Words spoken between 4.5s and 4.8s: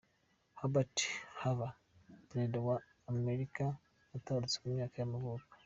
ku